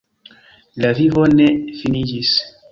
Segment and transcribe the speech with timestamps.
[0.85, 1.47] La vivo ne
[1.83, 2.37] finiĝis.